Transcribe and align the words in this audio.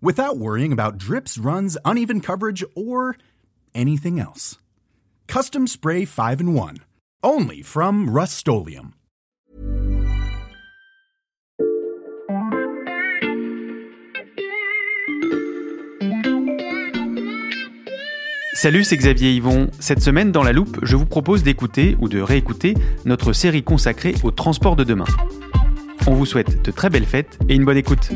without 0.00 0.38
worrying 0.38 0.72
about 0.72 0.98
drips, 0.98 1.38
runs, 1.38 1.76
uneven 1.84 2.20
coverage, 2.20 2.64
or 2.74 3.16
anything 3.74 4.18
else. 4.20 4.58
Custom 5.26 5.66
Spray 5.66 6.04
5 6.04 6.40
in 6.40 6.54
1. 6.54 6.76
Only 7.22 7.62
from 7.62 8.08
Rust 8.08 8.46
Salut, 18.54 18.82
c'est 18.82 18.96
Xavier 18.96 19.34
Yvon. 19.34 19.68
Cette 19.78 20.02
semaine, 20.02 20.32
dans 20.32 20.42
la 20.42 20.52
loupe, 20.52 20.78
je 20.82 20.96
vous 20.96 21.06
propose 21.06 21.44
d'écouter 21.44 21.96
ou 22.00 22.08
de 22.08 22.20
réécouter 22.20 22.74
notre 23.04 23.32
série 23.32 23.62
consacrée 23.62 24.16
au 24.24 24.32
transport 24.32 24.74
de 24.74 24.82
demain. 24.82 25.04
On 26.08 26.14
vous 26.14 26.26
souhaite 26.26 26.64
de 26.64 26.70
très 26.72 26.90
belles 26.90 27.06
fêtes 27.06 27.38
et 27.48 27.54
une 27.54 27.64
bonne 27.64 27.76
écoute. 27.76 28.10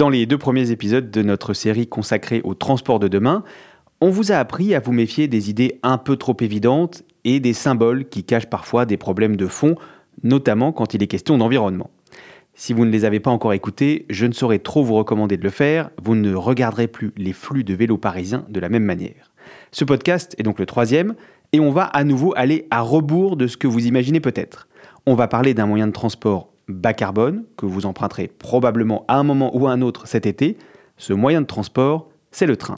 Dans 0.00 0.08
les 0.08 0.24
deux 0.24 0.38
premiers 0.38 0.70
épisodes 0.70 1.10
de 1.10 1.22
notre 1.22 1.52
série 1.52 1.86
consacrée 1.86 2.40
au 2.42 2.54
transport 2.54 3.00
de 3.00 3.06
demain, 3.06 3.44
on 4.00 4.08
vous 4.08 4.32
a 4.32 4.36
appris 4.36 4.74
à 4.74 4.80
vous 4.80 4.92
méfier 4.92 5.28
des 5.28 5.50
idées 5.50 5.78
un 5.82 5.98
peu 5.98 6.16
trop 6.16 6.34
évidentes 6.40 7.02
et 7.24 7.38
des 7.38 7.52
symboles 7.52 8.08
qui 8.08 8.24
cachent 8.24 8.48
parfois 8.48 8.86
des 8.86 8.96
problèmes 8.96 9.36
de 9.36 9.46
fond, 9.46 9.74
notamment 10.22 10.72
quand 10.72 10.94
il 10.94 11.02
est 11.02 11.06
question 11.06 11.36
d'environnement. 11.36 11.90
Si 12.54 12.72
vous 12.72 12.86
ne 12.86 12.90
les 12.90 13.04
avez 13.04 13.20
pas 13.20 13.30
encore 13.30 13.52
écoutés, 13.52 14.06
je 14.08 14.24
ne 14.24 14.32
saurais 14.32 14.60
trop 14.60 14.82
vous 14.82 14.94
recommander 14.94 15.36
de 15.36 15.44
le 15.44 15.50
faire, 15.50 15.90
vous 16.02 16.14
ne 16.14 16.34
regarderez 16.34 16.88
plus 16.88 17.12
les 17.18 17.34
flux 17.34 17.62
de 17.62 17.74
vélos 17.74 17.98
parisiens 17.98 18.46
de 18.48 18.58
la 18.58 18.70
même 18.70 18.84
manière. 18.84 19.30
Ce 19.70 19.84
podcast 19.84 20.34
est 20.38 20.44
donc 20.44 20.60
le 20.60 20.64
troisième, 20.64 21.14
et 21.52 21.60
on 21.60 21.72
va 21.72 21.84
à 21.84 22.04
nouveau 22.04 22.32
aller 22.36 22.66
à 22.70 22.80
rebours 22.80 23.36
de 23.36 23.46
ce 23.46 23.58
que 23.58 23.68
vous 23.68 23.84
imaginez 23.84 24.20
peut-être. 24.20 24.66
On 25.04 25.14
va 25.14 25.28
parler 25.28 25.52
d'un 25.52 25.66
moyen 25.66 25.88
de 25.88 25.92
transport 25.92 26.48
bas 26.70 26.94
carbone, 26.94 27.44
que 27.56 27.66
vous 27.66 27.86
emprunterez 27.86 28.28
probablement 28.28 29.04
à 29.08 29.16
un 29.16 29.22
moment 29.22 29.56
ou 29.56 29.66
à 29.66 29.72
un 29.72 29.82
autre 29.82 30.06
cet 30.06 30.26
été. 30.26 30.56
Ce 30.96 31.12
moyen 31.12 31.40
de 31.40 31.46
transport, 31.46 32.08
c'est 32.30 32.46
le 32.46 32.56
train. 32.56 32.76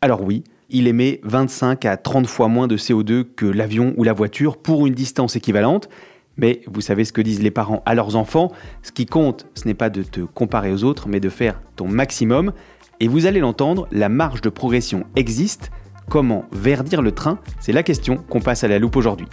Alors 0.00 0.22
oui, 0.22 0.44
il 0.70 0.86
émet 0.88 1.20
25 1.24 1.84
à 1.84 1.96
30 1.96 2.26
fois 2.26 2.48
moins 2.48 2.66
de 2.66 2.76
CO2 2.76 3.24
que 3.36 3.46
l'avion 3.46 3.94
ou 3.96 4.04
la 4.04 4.12
voiture 4.12 4.56
pour 4.56 4.86
une 4.86 4.94
distance 4.94 5.36
équivalente, 5.36 5.88
mais 6.36 6.62
vous 6.66 6.80
savez 6.80 7.04
ce 7.04 7.12
que 7.12 7.20
disent 7.20 7.42
les 7.42 7.50
parents 7.50 7.82
à 7.84 7.94
leurs 7.94 8.16
enfants, 8.16 8.50
ce 8.82 8.90
qui 8.90 9.06
compte, 9.06 9.46
ce 9.54 9.66
n'est 9.66 9.74
pas 9.74 9.90
de 9.90 10.02
te 10.02 10.20
comparer 10.20 10.72
aux 10.72 10.82
autres, 10.84 11.08
mais 11.08 11.20
de 11.20 11.28
faire 11.28 11.60
ton 11.76 11.86
maximum. 11.86 12.52
Et 13.00 13.08
vous 13.08 13.26
allez 13.26 13.40
l'entendre, 13.40 13.86
la 13.92 14.08
marge 14.08 14.40
de 14.40 14.48
progression 14.48 15.04
existe. 15.14 15.70
Comment 16.08 16.46
verdir 16.52 17.02
le 17.02 17.12
train? 17.12 17.38
C'est 17.60 17.72
la 17.72 17.82
question 17.82 18.16
qu'on 18.16 18.40
passe 18.40 18.64
à 18.64 18.68
la 18.68 18.78
loupe 18.78 18.96
aujourd'hui. 18.96 19.28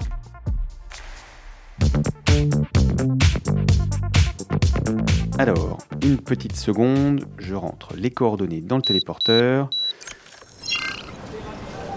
Alors, 5.39 5.77
une 6.03 6.17
petite 6.17 6.55
seconde, 6.55 7.25
je 7.37 7.55
rentre 7.55 7.93
les 7.95 8.11
coordonnées 8.11 8.61
dans 8.61 8.75
le 8.75 8.81
téléporteur. 8.81 9.69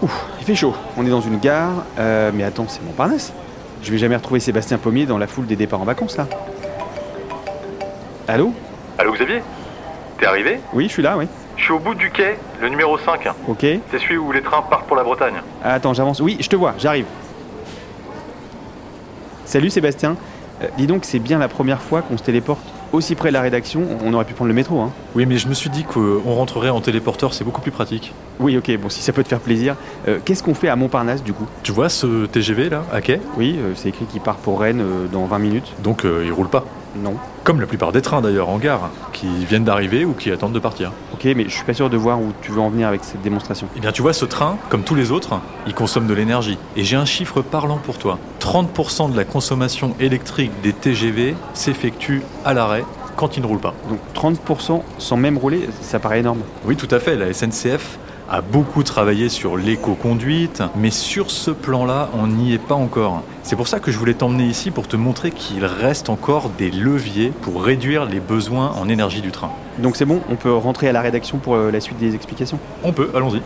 Ouf, 0.01 0.25
il 0.39 0.45
fait 0.45 0.55
chaud. 0.55 0.73
On 0.97 1.05
est 1.05 1.09
dans 1.09 1.21
une 1.21 1.37
gare. 1.39 1.83
Euh, 1.99 2.31
mais 2.33 2.43
attends, 2.43 2.67
c'est 2.67 2.81
Montparnasse 2.83 3.33
je 3.83 3.91
vais 3.91 3.97
jamais 3.97 4.15
retrouver 4.15 4.39
Sébastien 4.39 4.77
Pommier 4.77 5.05
dans 5.05 5.17
la 5.17 5.27
foule 5.27 5.45
des 5.45 5.57
départs 5.57 5.81
en 5.81 5.85
vacances 5.85 6.17
là. 6.17 6.25
Allô? 8.27 8.53
Allô 8.97 9.11
Xavier? 9.11 9.43
T'es 10.17 10.25
arrivé? 10.25 10.61
Oui, 10.73 10.85
je 10.85 10.93
suis 10.93 11.03
là, 11.03 11.17
oui. 11.17 11.27
Je 11.57 11.63
suis 11.63 11.73
au 11.73 11.79
bout 11.79 11.93
du 11.93 12.09
quai, 12.09 12.37
le 12.61 12.69
numéro 12.69 12.97
5. 12.97 13.27
Ok. 13.47 13.59
C'est 13.59 13.99
celui 13.99 14.17
où 14.17 14.31
les 14.31 14.41
trains 14.41 14.61
partent 14.61 14.87
pour 14.87 14.95
la 14.95 15.03
Bretagne. 15.03 15.35
attends, 15.61 15.93
j'avance. 15.93 16.21
Oui, 16.21 16.37
je 16.39 16.47
te 16.47 16.55
vois, 16.55 16.73
j'arrive. 16.77 17.05
Salut 19.43 19.69
Sébastien. 19.69 20.15
Euh, 20.61 20.67
dis 20.77 20.87
donc, 20.87 21.03
c'est 21.03 21.19
bien 21.19 21.37
la 21.37 21.49
première 21.49 21.81
fois 21.81 22.01
qu'on 22.01 22.17
se 22.17 22.23
téléporte 22.23 22.63
aussi 22.93 23.15
près 23.15 23.29
de 23.29 23.33
la 23.33 23.41
rédaction. 23.41 23.83
On 24.05 24.13
aurait 24.13 24.23
pu 24.23 24.33
prendre 24.33 24.47
le 24.47 24.53
métro, 24.53 24.79
hein. 24.79 24.91
Oui, 25.15 25.25
mais 25.25 25.37
je 25.37 25.47
me 25.47 25.53
suis 25.53 25.69
dit 25.69 25.83
qu'on 25.83 26.33
rentrerait 26.33 26.69
en 26.69 26.79
téléporteur, 26.79 27.33
c'est 27.33 27.43
beaucoup 27.43 27.61
plus 27.61 27.71
pratique. 27.71 28.13
Oui, 28.39 28.57
ok, 28.57 28.77
bon, 28.77 28.89
si 28.89 29.01
ça 29.01 29.11
peut 29.11 29.23
te 29.23 29.27
faire 29.27 29.39
plaisir. 29.39 29.75
Euh, 30.07 30.19
qu'est-ce 30.23 30.43
qu'on 30.43 30.53
fait 30.53 30.69
à 30.69 30.75
Montparnasse, 30.75 31.23
du 31.23 31.33
coup? 31.33 31.47
Tu 31.63 31.71
vois 31.71 31.89
ce 31.89 32.25
TGV 32.27 32.69
là, 32.69 32.83
à 32.93 33.01
quai? 33.01 33.19
Oui, 33.37 33.57
euh, 33.59 33.73
c'est 33.75 33.89
écrit 33.89 34.05
qu'il 34.05 34.21
part 34.21 34.37
pour 34.37 34.61
Rennes 34.61 34.83
dans 35.11 35.25
20 35.25 35.39
minutes. 35.39 35.73
Donc 35.83 36.03
il 36.03 36.31
roule 36.31 36.49
pas 36.49 36.65
Non. 36.95 37.15
Comme 37.43 37.59
la 37.59 37.67
plupart 37.67 37.91
des 37.91 38.01
trains 38.01 38.21
d'ailleurs 38.21 38.49
en 38.49 38.57
gare, 38.57 38.89
qui 39.11 39.27
viennent 39.45 39.63
d'arriver 39.63 40.05
ou 40.05 40.13
qui 40.13 40.31
attendent 40.31 40.53
de 40.53 40.59
partir. 40.59 40.91
Ok, 41.13 41.25
mais 41.35 41.45
je 41.45 41.49
suis 41.49 41.63
pas 41.63 41.73
sûr 41.73 41.89
de 41.89 41.97
voir 41.97 42.19
où 42.19 42.31
tu 42.41 42.51
veux 42.51 42.61
en 42.61 42.69
venir 42.69 42.87
avec 42.87 43.03
cette 43.03 43.21
démonstration. 43.21 43.67
Eh 43.75 43.79
bien, 43.79 43.91
tu 43.91 44.01
vois, 44.01 44.13
ce 44.13 44.25
train, 44.25 44.57
comme 44.69 44.83
tous 44.83 44.95
les 44.95 45.11
autres, 45.11 45.39
il 45.67 45.73
consomme 45.73 46.07
de 46.07 46.13
l'énergie. 46.13 46.57
Et 46.75 46.83
j'ai 46.83 46.95
un 46.95 47.05
chiffre 47.05 47.41
parlant 47.41 47.77
pour 47.77 47.97
toi. 47.97 48.19
30% 48.39 49.11
de 49.11 49.17
la 49.17 49.25
consommation 49.25 49.95
électrique 49.99 50.51
des 50.61 50.73
TGV 50.73 51.35
s'effectue 51.53 52.21
à 52.45 52.53
l'arrêt 52.53 52.83
quand 53.15 53.37
il 53.37 53.43
ne 53.43 53.47
roule 53.47 53.59
pas. 53.59 53.73
Donc 53.89 53.99
30% 54.15 54.81
sans 54.97 55.17
même 55.17 55.37
rouler, 55.37 55.69
ça 55.81 55.99
paraît 55.99 56.19
énorme. 56.19 56.41
Oui, 56.65 56.75
tout 56.75 56.87
à 56.91 56.99
fait. 56.99 57.15
La 57.15 57.33
SNCF 57.33 57.99
a 58.29 58.41
beaucoup 58.41 58.83
travaillé 58.83 59.29
sur 59.29 59.57
l'éco-conduite, 59.57 60.63
mais 60.75 60.91
sur 60.91 61.31
ce 61.31 61.51
plan-là, 61.51 62.09
on 62.13 62.27
n'y 62.27 62.53
est 62.53 62.57
pas 62.57 62.75
encore. 62.75 63.23
C'est 63.43 63.55
pour 63.55 63.67
ça 63.67 63.79
que 63.79 63.91
je 63.91 63.97
voulais 63.97 64.13
t'emmener 64.13 64.45
ici 64.45 64.71
pour 64.71 64.87
te 64.87 64.95
montrer 64.95 65.31
qu'il 65.31 65.65
reste 65.65 66.09
encore 66.09 66.49
des 66.49 66.71
leviers 66.71 67.31
pour 67.41 67.63
réduire 67.63 68.05
les 68.05 68.19
besoins 68.19 68.71
en 68.71 68.89
énergie 68.89 69.21
du 69.21 69.31
train. 69.31 69.51
Donc 69.79 69.95
c'est 69.95 70.05
bon, 70.05 70.21
on 70.29 70.35
peut 70.35 70.53
rentrer 70.53 70.87
à 70.87 70.91
la 70.91 71.01
rédaction 71.01 71.37
pour 71.37 71.55
euh, 71.55 71.71
la 71.71 71.79
suite 71.79 71.97
des 71.97 72.15
explications? 72.15 72.59
On 72.83 72.93
peut, 72.93 73.09
allons-y. 73.13 73.41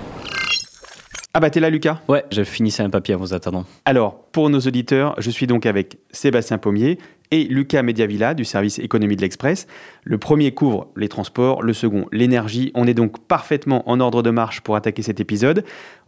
Ah 1.34 1.40
bah 1.40 1.52
t'es 1.52 1.60
là 1.60 1.70
Lucas? 1.70 2.00
Ouais, 2.08 2.26
je 2.32 2.44
finissais 2.44 2.82
un 2.82 2.90
papier 2.90 3.14
en 3.14 3.20
vous 3.20 3.34
attendant. 3.36 3.66
Alors, 3.86 4.16
pour 4.32 4.50
nos 4.50 4.60
auditeurs, 4.60 5.14
je 5.20 5.30
suis 5.30 5.46
donc 5.46 5.68
avec 5.68 6.00
Sébastien 6.12 6.58
Pommier 6.58 6.98
et 7.32 7.44
Lucas 7.46 7.84
Mediavilla 7.84 8.34
du 8.34 8.46
service 8.46 8.80
économie 8.80 9.16
de 9.16 9.22
l'Express. 9.22 9.68
Le 10.04 10.18
premier 10.18 10.54
couvre 10.54 10.88
les 10.96 11.10
transports, 11.10 11.64
le 11.64 11.74
second 11.74 12.06
l'énergie. 12.12 12.72
On 12.76 12.88
est 12.88 12.94
donc 12.94 13.20
parfaitement 13.20 13.90
en 13.90 14.00
ordre 14.00 14.24
de 14.24 14.30
marche 14.30 14.62
pour 14.62 14.76
attaquer 14.76 15.02
cet 15.02 15.20
épisode. 15.20 15.64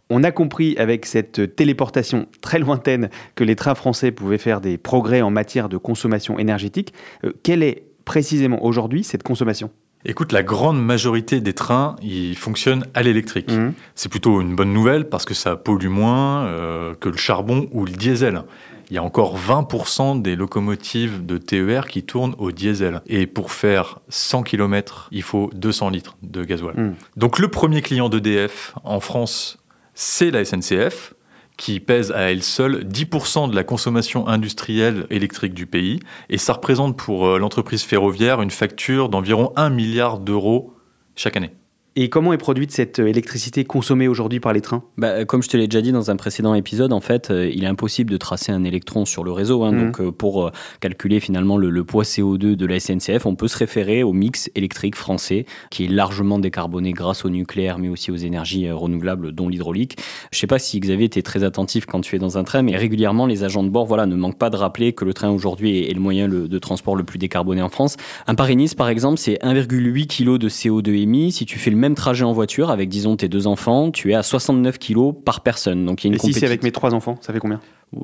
On 0.08 0.24
a 0.24 0.32
compris 0.32 0.76
avec 0.76 1.06
cette 1.06 1.54
téléportation 1.54 2.26
très 2.40 2.58
lointaine 2.58 3.10
que 3.36 3.44
les 3.44 3.54
trains 3.54 3.76
français 3.76 4.10
pouvaient 4.10 4.38
faire 4.38 4.60
des 4.60 4.76
progrès 4.76 5.22
en 5.22 5.30
matière 5.30 5.68
de 5.68 5.76
consommation 5.76 6.38
énergétique. 6.38 6.92
Euh, 7.24 7.32
quelle 7.44 7.62
est 7.62 7.84
précisément 8.04 8.64
aujourd'hui 8.64 9.04
cette 9.04 9.22
consommation? 9.22 9.70
Écoute, 10.06 10.32
la 10.32 10.42
grande 10.42 10.82
majorité 10.82 11.40
des 11.40 11.52
trains, 11.52 11.94
ils 12.02 12.36
fonctionnent 12.36 12.86
à 12.94 13.02
l'électrique. 13.02 13.52
Mmh. 13.52 13.72
C'est 13.94 14.08
plutôt 14.08 14.40
une 14.40 14.56
bonne 14.56 14.72
nouvelle 14.72 15.08
parce 15.08 15.26
que 15.26 15.34
ça 15.34 15.56
pollue 15.56 15.88
moins 15.88 16.46
euh, 16.46 16.94
que 16.94 17.10
le 17.10 17.18
charbon 17.18 17.68
ou 17.72 17.84
le 17.84 17.92
diesel 17.92 18.42
il 18.90 18.94
y 18.94 18.98
a 18.98 19.02
encore 19.02 19.38
20% 19.38 20.20
des 20.20 20.34
locomotives 20.34 21.24
de 21.24 21.38
TER 21.38 21.86
qui 21.86 22.02
tournent 22.02 22.34
au 22.38 22.50
diesel. 22.50 23.02
Et 23.06 23.26
pour 23.26 23.52
faire 23.52 24.00
100 24.08 24.42
km, 24.42 25.08
il 25.12 25.22
faut 25.22 25.50
200 25.54 25.90
litres 25.90 26.16
de 26.22 26.44
gasoil. 26.44 26.74
Hmm. 26.76 26.94
Donc 27.16 27.38
le 27.38 27.48
premier 27.48 27.82
client 27.82 28.08
d'EDF 28.08 28.74
en 28.82 29.00
France, 29.00 29.58
c'est 29.94 30.30
la 30.30 30.44
SNCF 30.44 31.14
qui 31.56 31.78
pèse 31.78 32.10
à 32.10 32.32
elle 32.32 32.42
seule 32.42 32.84
10% 32.84 33.50
de 33.50 33.54
la 33.54 33.64
consommation 33.64 34.26
industrielle 34.26 35.06
électrique 35.10 35.54
du 35.54 35.66
pays. 35.66 36.00
Et 36.30 36.38
ça 36.38 36.54
représente 36.54 36.96
pour 36.96 37.26
euh, 37.26 37.38
l'entreprise 37.38 37.82
ferroviaire 37.82 38.40
une 38.40 38.50
facture 38.50 39.08
d'environ 39.08 39.52
1 39.56 39.70
milliard 39.70 40.18
d'euros 40.18 40.74
chaque 41.16 41.36
année. 41.36 41.52
Et 41.96 42.08
comment 42.08 42.32
est 42.32 42.38
produite 42.38 42.70
cette 42.70 43.00
électricité 43.00 43.64
consommée 43.64 44.06
aujourd'hui 44.06 44.38
par 44.38 44.52
les 44.52 44.60
trains? 44.60 44.84
Bah, 44.96 45.24
Comme 45.24 45.42
je 45.42 45.48
te 45.48 45.56
l'ai 45.56 45.66
déjà 45.66 45.82
dit 45.82 45.90
dans 45.90 46.08
un 46.12 46.16
précédent 46.16 46.54
épisode, 46.54 46.92
en 46.92 47.00
fait, 47.00 47.30
euh, 47.32 47.50
il 47.52 47.64
est 47.64 47.66
impossible 47.66 48.12
de 48.12 48.16
tracer 48.16 48.52
un 48.52 48.62
électron 48.62 49.04
sur 49.04 49.24
le 49.24 49.32
réseau. 49.32 49.64
Hein. 49.64 49.72
Mhm. 49.72 49.84
Donc, 49.86 50.00
euh, 50.00 50.12
pour 50.12 50.46
euh, 50.46 50.50
calculer 50.78 51.18
finalement 51.18 51.56
le, 51.56 51.68
le 51.68 51.82
poids 51.82 52.04
CO2 52.04 52.54
de 52.54 52.66
la 52.66 52.78
SNCF, 52.78 53.26
on 53.26 53.34
peut 53.34 53.48
se 53.48 53.58
référer 53.58 54.04
au 54.04 54.12
mix 54.12 54.50
électrique 54.54 54.94
français, 54.94 55.46
qui 55.70 55.84
est 55.84 55.88
largement 55.88 56.38
décarboné 56.38 56.92
grâce 56.92 57.24
au 57.24 57.28
nucléaire, 57.30 57.78
mais 57.80 57.88
aussi 57.88 58.12
aux 58.12 58.16
énergies 58.16 58.68
euh, 58.68 58.74
renouvelables, 58.76 59.32
dont 59.32 59.48
l'hydraulique. 59.48 59.98
Je 60.30 60.38
sais 60.38 60.46
pas 60.46 60.60
si 60.60 60.78
Xavier 60.78 61.06
était 61.06 61.22
très 61.22 61.42
attentif 61.42 61.86
quand 61.86 62.02
tu 62.02 62.14
es 62.14 62.20
dans 62.20 62.38
un 62.38 62.44
train, 62.44 62.62
mais 62.62 62.76
régulièrement, 62.76 63.26
les 63.26 63.42
agents 63.42 63.64
de 63.64 63.68
bord 63.68 63.86
voilà, 63.86 64.06
ne 64.06 64.14
manquent 64.14 64.38
pas 64.38 64.50
de 64.50 64.56
rappeler 64.56 64.92
que 64.92 65.04
le 65.04 65.12
train 65.12 65.30
aujourd'hui 65.30 65.78
est, 65.80 65.90
est 65.90 65.94
le 65.94 66.00
moyen 66.00 66.28
le- 66.28 66.46
de 66.46 66.58
transport 66.60 66.94
le 66.94 67.02
plus 67.02 67.18
décarboné 67.18 67.62
en 67.62 67.68
France. 67.68 67.96
Un 68.28 68.36
Paris-Nice, 68.36 68.76
par 68.76 68.88
exemple, 68.90 69.18
c'est 69.18 69.38
1,8 69.42 70.06
kg 70.06 70.38
de 70.38 70.48
CO2 70.48 70.94
émis. 70.94 71.32
Si 71.32 71.44
tu 71.46 71.58
fais 71.58 71.70
le 71.70 71.79
même 71.80 71.94
trajet 71.96 72.24
en 72.24 72.32
voiture 72.32 72.70
avec, 72.70 72.88
disons, 72.88 73.16
tes 73.16 73.28
deux 73.28 73.46
enfants, 73.48 73.90
tu 73.90 74.12
es 74.12 74.14
à 74.14 74.22
69 74.22 74.78
kg 74.78 75.12
par 75.24 75.40
personne. 75.40 75.84
Donc 75.84 76.04
il 76.04 76.06
y 76.06 76.10
a 76.10 76.14
une 76.14 76.14
Et 76.14 76.18
si 76.18 76.32
c'est 76.32 76.46
avec 76.46 76.62
mes 76.62 76.70
trois 76.72 76.94
enfants, 76.94 77.16
ça 77.20 77.32
fait 77.32 77.40
combien? 77.40 77.60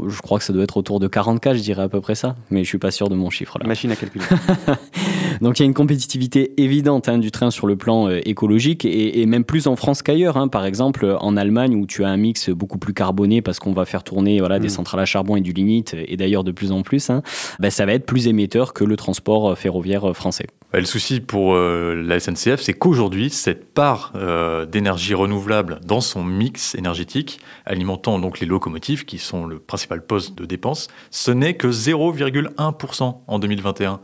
Je 0.08 0.20
crois 0.20 0.38
que 0.40 0.44
ça 0.44 0.52
doit 0.52 0.64
être 0.64 0.76
autour 0.78 0.98
de 0.98 1.06
40K, 1.06 1.54
je 1.54 1.60
dirais 1.60 1.82
à 1.84 1.88
peu 1.88 2.00
près 2.00 2.16
ça. 2.16 2.34
Mais 2.50 2.64
je 2.64 2.68
suis 2.68 2.78
pas 2.78 2.90
sûr 2.90 3.08
de 3.08 3.14
mon 3.14 3.30
chiffre 3.30 3.56
là. 3.60 3.68
Machine 3.68 3.92
à 3.92 3.94
calculer. 3.96 4.24
Donc 5.40 5.58
il 5.58 5.62
y 5.62 5.64
a 5.64 5.66
une 5.66 5.74
compétitivité 5.74 6.60
évidente 6.60 7.08
hein, 7.08 7.18
du 7.18 7.30
train 7.30 7.50
sur 7.50 7.66
le 7.66 7.76
plan 7.76 8.08
euh, 8.08 8.20
écologique 8.24 8.84
et, 8.84 9.20
et 9.20 9.26
même 9.26 9.44
plus 9.44 9.66
en 9.66 9.76
France 9.76 10.02
qu'ailleurs. 10.02 10.36
hein. 10.38 10.48
Par 10.48 10.64
exemple, 10.64 11.16
en 11.20 11.36
Allemagne 11.36 11.76
où 11.76 11.86
tu 11.86 12.04
as 12.04 12.08
un 12.08 12.16
mix 12.16 12.50
beaucoup 12.50 12.78
plus 12.78 12.94
carboné 12.94 13.42
parce 13.42 13.58
qu'on 13.58 13.72
va 13.72 13.84
faire 13.84 14.02
tourner 14.02 14.40
voilà, 14.40 14.58
des 14.58 14.66
Mm. 14.66 14.70
centrales 14.70 15.00
à 15.00 15.04
charbon 15.04 15.36
et 15.36 15.40
du 15.40 15.52
lignite 15.52 15.94
et 16.08 16.16
d'ailleurs 16.16 16.42
de 16.42 16.50
plus 16.52 16.72
en 16.72 16.82
plus, 16.82 17.08
hein, 17.10 17.22
ben, 17.60 17.70
ça 17.70 17.86
va 17.86 17.92
être 17.92 18.06
plus 18.06 18.26
émetteur 18.26 18.72
que 18.72 18.82
le 18.82 18.96
transport 18.96 19.50
euh, 19.50 19.54
ferroviaire 19.54 20.08
euh, 20.10 20.12
français. 20.12 20.46
Bah, 20.76 20.80
le 20.80 20.86
souci 20.86 21.20
pour 21.20 21.54
euh, 21.54 21.94
la 21.94 22.20
SNCF, 22.20 22.60
c'est 22.60 22.74
qu'aujourd'hui, 22.74 23.30
cette 23.30 23.72
part 23.72 24.12
euh, 24.14 24.66
d'énergie 24.66 25.14
renouvelable 25.14 25.80
dans 25.82 26.02
son 26.02 26.22
mix 26.22 26.74
énergétique, 26.74 27.40
alimentant 27.64 28.18
donc 28.18 28.40
les 28.40 28.46
locomotives, 28.46 29.06
qui 29.06 29.16
sont 29.16 29.46
le 29.46 29.58
principal 29.58 30.04
poste 30.04 30.36
de 30.36 30.44
dépense, 30.44 30.88
ce 31.10 31.30
n'est 31.30 31.54
que 31.54 31.68
0,1% 31.68 33.16
en 33.26 33.38
2021. 33.38 34.00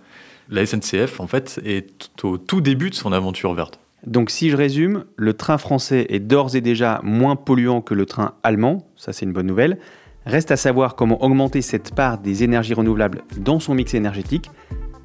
La 0.49 0.65
SNCF, 0.65 1.21
en 1.21 1.27
fait, 1.27 1.61
est 1.63 2.09
au 2.25 2.39
tout 2.39 2.63
début 2.63 2.89
de 2.89 2.95
son 2.95 3.13
aventure 3.13 3.53
verte. 3.53 3.79
Donc 4.07 4.31
si 4.31 4.49
je 4.49 4.57
résume, 4.57 5.05
le 5.17 5.35
train 5.35 5.59
français 5.59 6.07
est 6.09 6.21
d'ores 6.21 6.57
et 6.57 6.63
déjà 6.63 7.01
moins 7.03 7.37
polluant 7.37 7.83
que 7.83 7.93
le 7.93 8.07
train 8.07 8.33
allemand, 8.43 8.87
ça 8.97 9.13
c'est 9.13 9.27
une 9.27 9.35
bonne 9.35 9.47
nouvelle. 9.47 9.77
Reste 10.25 10.51
à 10.51 10.57
savoir 10.57 10.95
comment 10.95 11.23
augmenter 11.23 11.61
cette 11.61 11.95
part 11.95 12.17
des 12.17 12.45
énergies 12.45 12.73
renouvelables 12.73 13.25
dans 13.37 13.61
son 13.61 13.75
mix 13.75 13.93
énergétique. 13.93 14.49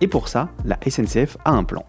Et 0.02 0.08
pour 0.08 0.28
ça, 0.28 0.50
la 0.66 0.78
SNCF 0.88 1.38
a 1.46 1.52
un 1.52 1.64
plan. 1.64 1.86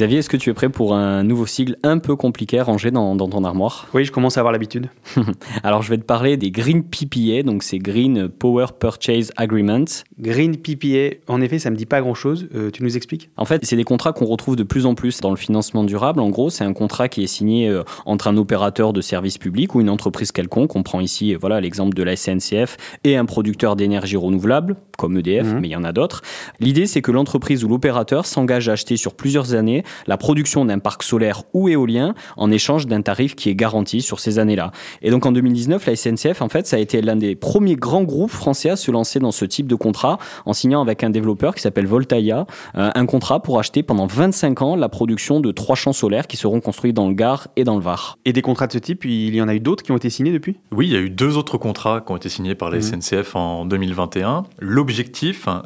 Xavier, 0.00 0.20
est-ce 0.20 0.30
que 0.30 0.38
tu 0.38 0.48
es 0.48 0.54
prêt 0.54 0.70
pour 0.70 0.94
un 0.94 1.22
nouveau 1.24 1.44
sigle 1.44 1.76
un 1.82 1.98
peu 1.98 2.16
compliqué 2.16 2.58
rangé 2.62 2.90
dans, 2.90 3.14
dans 3.16 3.28
ton 3.28 3.44
armoire? 3.44 3.86
Oui, 3.92 4.06
je 4.06 4.10
commence 4.10 4.38
à 4.38 4.40
avoir 4.40 4.50
l'habitude. 4.50 4.88
Alors 5.62 5.82
je 5.82 5.90
vais 5.90 5.98
te 5.98 6.04
parler 6.04 6.38
des 6.38 6.50
Green 6.50 6.82
PPA, 6.82 7.42
donc 7.42 7.62
c'est 7.62 7.76
Green 7.76 8.30
Power 8.30 8.68
Purchase 8.78 9.30
Agreement. 9.36 9.84
Green 10.18 10.56
PPA, 10.56 11.16
en 11.28 11.42
effet, 11.42 11.58
ça 11.58 11.68
me 11.68 11.76
dit 11.76 11.84
pas 11.84 12.00
grand-chose. 12.00 12.48
Euh, 12.54 12.70
tu 12.70 12.82
nous 12.82 12.96
expliques? 12.96 13.28
En 13.36 13.44
fait, 13.44 13.66
c'est 13.66 13.76
des 13.76 13.84
contrats 13.84 14.14
qu'on 14.14 14.24
retrouve 14.24 14.56
de 14.56 14.62
plus 14.62 14.86
en 14.86 14.94
plus 14.94 15.20
dans 15.20 15.28
le 15.28 15.36
financement 15.36 15.84
durable. 15.84 16.20
En 16.20 16.30
gros, 16.30 16.48
c'est 16.48 16.64
un 16.64 16.72
contrat 16.72 17.10
qui 17.10 17.22
est 17.22 17.26
signé 17.26 17.68
euh, 17.68 17.82
entre 18.06 18.28
un 18.28 18.38
opérateur 18.38 18.94
de 18.94 19.02
service 19.02 19.36
public 19.36 19.74
ou 19.74 19.82
une 19.82 19.90
entreprise 19.90 20.32
quelconque. 20.32 20.76
On 20.76 20.82
prend 20.82 21.00
ici 21.00 21.34
euh, 21.34 21.38
voilà 21.38 21.60
l'exemple 21.60 21.92
de 21.92 22.02
la 22.02 22.16
SNCF 22.16 22.78
et 23.04 23.18
un 23.18 23.26
producteur 23.26 23.76
d'énergie 23.76 24.16
renouvelable 24.16 24.76
comme 25.00 25.16
EDF, 25.16 25.46
Mhm. 25.46 25.60
mais 25.60 25.68
il 25.68 25.72
y 25.72 25.76
en 25.76 25.84
a 25.84 25.92
d'autres. 25.92 26.20
L'idée, 26.60 26.86
c'est 26.86 27.00
que 27.02 27.10
l'entreprise 27.10 27.64
ou 27.64 27.68
l'opérateur 27.68 28.26
s'engage 28.26 28.68
à 28.68 28.72
acheter 28.72 28.96
sur 28.96 29.14
plusieurs 29.14 29.54
années 29.54 29.82
la 30.06 30.16
production 30.16 30.64
d'un 30.64 30.78
parc 30.78 31.02
solaire 31.02 31.42
ou 31.54 31.68
éolien 31.68 32.14
en 32.36 32.50
échange 32.50 32.86
d'un 32.86 33.02
tarif 33.02 33.34
qui 33.34 33.48
est 33.48 33.54
garanti 33.54 34.02
sur 34.02 34.20
ces 34.20 34.38
années-là. 34.38 34.72
Et 35.02 35.10
donc 35.10 35.24
en 35.26 35.32
2019, 35.32 35.86
la 35.86 35.96
SNCF, 35.96 36.42
en 36.42 36.48
fait, 36.48 36.66
ça 36.66 36.76
a 36.76 36.78
été 36.78 37.00
l'un 37.02 37.16
des 37.16 37.34
premiers 37.36 37.76
grands 37.76 38.02
groupes 38.04 38.30
français 38.30 38.70
à 38.70 38.76
se 38.76 38.90
lancer 38.90 39.18
dans 39.20 39.32
ce 39.32 39.44
type 39.44 39.66
de 39.66 39.74
contrat 39.74 40.18
en 40.46 40.52
signant 40.52 40.82
avec 40.82 41.02
un 41.02 41.10
développeur 41.10 41.54
qui 41.54 41.62
s'appelle 41.62 41.86
Voltaïa 41.86 42.46
euh, 42.76 42.90
un 42.94 43.06
contrat 43.06 43.40
pour 43.42 43.58
acheter 43.58 43.82
pendant 43.82 44.06
25 44.06 44.62
ans 44.62 44.76
la 44.76 44.88
production 44.88 45.40
de 45.40 45.50
trois 45.52 45.76
champs 45.76 45.92
solaires 45.92 46.26
qui 46.26 46.36
seront 46.36 46.60
construits 46.60 46.92
dans 46.92 47.08
le 47.08 47.14
Gard 47.14 47.48
et 47.56 47.64
dans 47.64 47.76
le 47.76 47.82
Var. 47.82 48.18
Et 48.24 48.32
des 48.32 48.42
contrats 48.42 48.66
de 48.66 48.72
ce 48.72 48.78
type, 48.78 49.04
il 49.04 49.34
y 49.34 49.40
en 49.42 49.48
a 49.48 49.54
eu 49.54 49.60
d'autres 49.60 49.82
qui 49.82 49.92
ont 49.92 49.96
été 49.96 50.10
signés 50.10 50.32
depuis? 50.32 50.58
Oui, 50.72 50.86
il 50.88 50.92
y 50.92 50.96
a 50.96 51.00
eu 51.00 51.10
deux 51.10 51.36
autres 51.38 51.56
contrats 51.58 52.00
qui 52.04 52.12
ont 52.12 52.16
été 52.16 52.28
signés 52.28 52.54
par 52.54 52.70
la 52.70 52.76
Mhm. 52.76 52.82
SNCF 52.82 53.36
en 53.36 53.64
2021. 53.64 54.44
L'objectif, 54.60 54.89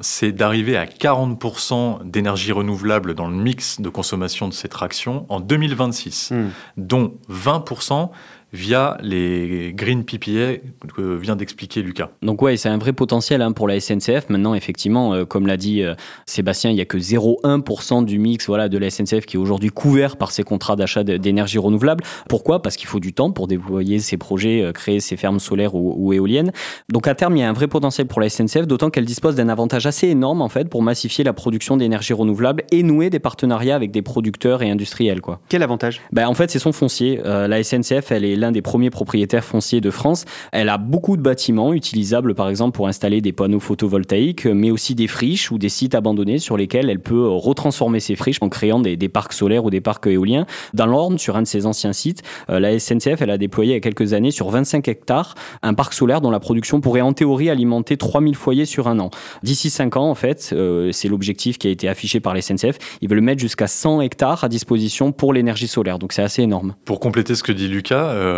c'est 0.00 0.32
d'arriver 0.32 0.76
à 0.76 0.86
40% 0.86 2.08
d'énergie 2.10 2.52
renouvelable 2.52 3.14
dans 3.14 3.28
le 3.28 3.36
mix 3.36 3.80
de 3.80 3.88
consommation 3.88 4.48
de 4.48 4.52
ces 4.54 4.68
tractions 4.68 5.26
en 5.28 5.40
2026, 5.40 6.30
Hmm. 6.32 6.48
dont 6.76 7.14
20% 7.28 8.10
via 8.54 8.96
les 9.02 9.72
Green 9.74 10.04
PPA 10.04 10.60
que 10.96 11.16
vient 11.16 11.34
d'expliquer 11.34 11.82
Lucas. 11.82 12.10
Donc 12.22 12.40
ouais, 12.40 12.56
c'est 12.56 12.68
un 12.68 12.78
vrai 12.78 12.92
potentiel 12.92 13.42
hein, 13.42 13.52
pour 13.52 13.66
la 13.66 13.80
SNCF. 13.80 14.28
Maintenant, 14.28 14.54
effectivement, 14.54 15.12
euh, 15.12 15.24
comme 15.24 15.46
l'a 15.46 15.56
dit 15.56 15.82
euh, 15.82 15.94
Sébastien, 16.24 16.70
il 16.70 16.76
y 16.76 16.80
a 16.80 16.84
que 16.84 16.96
0,1% 16.96 18.04
du 18.04 18.18
mix 18.18 18.46
voilà, 18.46 18.68
de 18.68 18.78
la 18.78 18.90
SNCF 18.90 19.26
qui 19.26 19.36
est 19.36 19.40
aujourd'hui 19.40 19.70
couvert 19.70 20.16
par 20.16 20.30
ces 20.30 20.44
contrats 20.44 20.76
d'achat 20.76 21.02
d'énergie 21.02 21.58
renouvelable. 21.58 22.04
Pourquoi? 22.28 22.62
Parce 22.62 22.76
qu'il 22.76 22.86
faut 22.86 23.00
du 23.00 23.12
temps 23.12 23.32
pour 23.32 23.48
déployer 23.48 23.98
ces 23.98 24.16
projets, 24.16 24.62
euh, 24.62 24.72
créer 24.72 25.00
ces 25.00 25.16
fermes 25.16 25.40
solaires 25.40 25.74
ou, 25.74 25.94
ou 25.96 26.12
éoliennes. 26.12 26.52
Donc 26.88 27.08
à 27.08 27.14
terme, 27.16 27.36
il 27.36 27.40
y 27.40 27.42
a 27.42 27.48
un 27.48 27.52
vrai 27.52 27.66
potentiel 27.66 28.06
pour 28.06 28.20
la 28.20 28.28
SNCF, 28.28 28.68
d'autant 28.68 28.88
qu'elle 28.88 29.04
dispose 29.04 29.34
d'un 29.34 29.48
avantage 29.48 29.86
assez 29.86 30.06
énorme 30.08 30.40
en 30.40 30.48
fait 30.48 30.68
pour 30.68 30.82
massifier 30.82 31.24
la 31.24 31.32
production 31.32 31.76
d'énergie 31.76 32.12
renouvelable 32.12 32.62
et 32.70 32.84
nouer 32.84 33.10
des 33.10 33.18
partenariats 33.18 33.74
avec 33.74 33.90
des 33.90 34.02
producteurs 34.02 34.62
et 34.62 34.70
industriels. 34.70 35.20
Quoi. 35.20 35.40
Quel 35.48 35.64
avantage? 35.64 36.00
Ben, 36.12 36.28
en 36.28 36.34
fait, 36.34 36.50
c'est 36.50 36.60
son 36.60 36.72
foncier. 36.72 37.20
Euh, 37.24 37.48
la 37.48 37.62
SNCF, 37.62 38.12
elle 38.12 38.24
est 38.24 38.36
l'un 38.44 38.52
des 38.52 38.62
premiers 38.62 38.90
propriétaires 38.90 39.44
fonciers 39.44 39.80
de 39.80 39.90
France. 39.90 40.24
Elle 40.52 40.68
a 40.68 40.78
beaucoup 40.78 41.16
de 41.16 41.22
bâtiments 41.22 41.72
utilisables, 41.72 42.34
par 42.34 42.48
exemple, 42.48 42.76
pour 42.76 42.88
installer 42.88 43.20
des 43.20 43.32
panneaux 43.32 43.60
photovoltaïques, 43.60 44.46
mais 44.46 44.70
aussi 44.70 44.94
des 44.94 45.06
friches 45.06 45.50
ou 45.50 45.58
des 45.58 45.68
sites 45.68 45.94
abandonnés 45.94 46.38
sur 46.38 46.56
lesquels 46.56 46.90
elle 46.90 47.00
peut 47.00 47.26
retransformer 47.28 48.00
ces 48.00 48.16
friches 48.16 48.38
en 48.40 48.48
créant 48.48 48.80
des, 48.80 48.96
des 48.96 49.08
parcs 49.08 49.32
solaires 49.32 49.64
ou 49.64 49.70
des 49.70 49.80
parcs 49.80 50.06
éoliens. 50.06 50.46
Dans 50.74 50.86
l'Orne, 50.86 51.18
sur 51.18 51.36
un 51.36 51.42
de 51.42 51.46
ses 51.46 51.66
anciens 51.66 51.92
sites, 51.92 52.22
euh, 52.50 52.60
la 52.60 52.78
SNCF, 52.78 53.20
elle 53.20 53.30
a 53.30 53.38
déployé 53.38 53.72
il 53.72 53.74
y 53.74 53.76
a 53.76 53.80
quelques 53.80 54.12
années 54.12 54.30
sur 54.30 54.50
25 54.50 54.86
hectares 54.88 55.34
un 55.62 55.74
parc 55.74 55.94
solaire 55.94 56.20
dont 56.20 56.30
la 56.30 56.40
production 56.40 56.80
pourrait 56.80 57.00
en 57.00 57.12
théorie 57.12 57.50
alimenter 57.50 57.96
3000 57.96 58.34
foyers 58.34 58.66
sur 58.66 58.88
un 58.88 58.98
an. 59.00 59.10
D'ici 59.42 59.70
5 59.70 59.96
ans, 59.96 60.10
en 60.10 60.14
fait, 60.14 60.50
euh, 60.52 60.92
c'est 60.92 61.08
l'objectif 61.08 61.58
qui 61.58 61.68
a 61.68 61.70
été 61.70 61.88
affiché 61.88 62.20
par 62.20 62.34
la 62.34 62.42
SNCF. 62.42 62.78
Ils 63.00 63.08
veulent 63.08 63.20
mettre 63.20 63.40
jusqu'à 63.40 63.66
100 63.66 64.02
hectares 64.02 64.44
à 64.44 64.48
disposition 64.48 65.12
pour 65.12 65.32
l'énergie 65.32 65.68
solaire. 65.68 65.98
Donc 65.98 66.12
c'est 66.12 66.22
assez 66.22 66.42
énorme. 66.42 66.74
Pour 66.84 67.00
compléter 67.00 67.34
ce 67.34 67.42
que 67.42 67.52
dit 67.52 67.68
Lucas, 67.68 68.08
euh, 68.08 68.33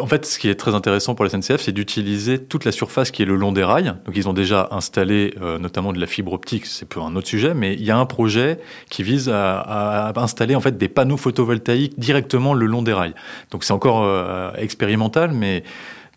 en 0.00 0.06
fait, 0.06 0.26
ce 0.26 0.38
qui 0.38 0.48
est 0.48 0.54
très 0.54 0.74
intéressant 0.74 1.14
pour 1.14 1.24
la 1.24 1.30
SNCF, 1.30 1.60
c'est 1.60 1.72
d'utiliser 1.72 2.38
toute 2.38 2.64
la 2.64 2.72
surface 2.72 3.10
qui 3.10 3.22
est 3.22 3.26
le 3.26 3.36
long 3.36 3.52
des 3.52 3.64
rails. 3.64 3.94
Donc, 4.06 4.16
ils 4.16 4.28
ont 4.28 4.32
déjà 4.32 4.68
installé 4.70 5.34
euh, 5.40 5.58
notamment 5.58 5.92
de 5.92 6.00
la 6.00 6.06
fibre 6.06 6.32
optique, 6.32 6.66
c'est 6.66 6.96
un 6.96 7.16
autre 7.16 7.28
sujet, 7.28 7.54
mais 7.54 7.74
il 7.74 7.84
y 7.84 7.90
a 7.90 7.98
un 7.98 8.06
projet 8.06 8.58
qui 8.90 9.02
vise 9.02 9.28
à, 9.32 10.12
installer 10.16 10.54
en 10.54 10.60
fait 10.60 10.76
des 10.76 10.88
panneaux 10.88 11.16
photovoltaïques 11.16 11.98
directement 11.98 12.54
le 12.54 12.66
long 12.66 12.82
des 12.82 12.92
rails. 12.92 13.14
Donc, 13.50 13.64
c'est 13.64 13.72
encore 13.72 14.02
euh, 14.04 14.52
expérimental, 14.56 15.32
mais 15.32 15.62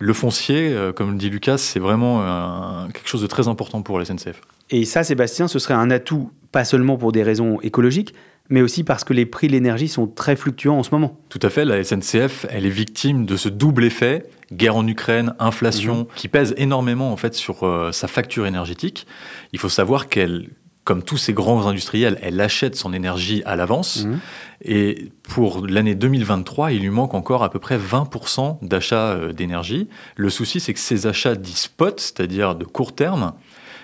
le 0.02 0.14
foncier, 0.14 0.74
euh, 0.74 0.92
comme 0.92 1.12
le 1.12 1.18
dit 1.18 1.30
Lucas, 1.30 1.60
c'est 1.60 1.80
vraiment 1.80 2.22
euh, 2.22 2.88
quelque 2.88 3.08
chose 3.08 3.22
de 3.22 3.28
très 3.28 3.48
important 3.48 3.84
pour 3.84 4.00
la 4.00 4.06
SNCF. 4.06 4.42
Et 4.72 4.84
ça, 4.84 5.04
Sébastien, 5.04 5.48
ce 5.48 5.60
serait 5.60 5.76
un 5.76 5.92
atout, 5.92 6.32
pas 6.52 6.66
seulement 6.66 6.98
pour 6.98 7.12
des 7.12 7.22
raisons 7.22 7.60
écologiques, 7.62 8.16
mais 8.52 8.62
aussi 8.62 8.84
parce 8.84 9.04
que 9.04 9.14
les 9.14 9.26
prix 9.26 9.48
de 9.48 9.54
l'énergie 9.54 9.88
sont 9.88 10.06
très 10.06 10.36
fluctuants 10.36 10.78
en 10.78 10.84
ce 10.84 10.92
moment. 10.92 11.18
Tout 11.30 11.40
à 11.42 11.50
fait, 11.50 11.66
la 11.66 11.84
SNCF, 11.84 12.46
elle 12.50 12.66
est 12.66 12.70
victime 12.70 13.26
de 13.26 13.38
ce 13.38 13.50
double 13.50 13.86
effet, 13.86 14.26
guerre 14.52 14.76
en 14.76 14.86
Ukraine, 14.86 15.34
inflation, 15.40 16.06
qui 16.16 16.28
pèse 16.28 16.54
énormément 16.58 17.12
en 17.12 17.18
fait 17.18 17.34
sur 17.34 17.64
euh, 17.64 17.92
sa 17.92 18.08
facture 18.08 18.46
énergétique. 18.46 19.08
Il 19.54 19.60
faut 19.60 19.70
savoir 19.70 20.10
qu'elle, 20.10 20.50
comme 20.84 21.02
tous 21.02 21.18
ces 21.18 21.34
grands 21.34 21.66
industriels, 21.66 22.20
elle 22.22 22.42
achète 22.42 22.76
son 22.76 22.92
énergie 22.94 23.42
à 23.46 23.56
l'avance. 23.56 24.04
Mhm. 24.04 24.20
Et 24.66 25.12
pour 25.24 25.66
l'année 25.66 25.96
2023, 25.96 26.74
il 26.74 26.82
lui 26.82 26.90
manque 26.90 27.14
encore 27.14 27.44
à 27.44 27.50
peu 27.50 27.60
près 27.60 27.78
20% 27.78 28.58
d'achats 28.62 29.14
euh, 29.14 29.32
d'énergie. 29.32 29.88
Le 30.18 30.30
souci, 30.30 30.60
c'est 30.60 30.74
que 30.74 30.80
ces 30.80 31.08
achats 31.08 31.36
dits 31.36 31.54
spot, 31.54 32.02
c'est-à-dire 32.02 32.56
de 32.56 32.66
court 32.66 32.94
terme, 32.94 33.32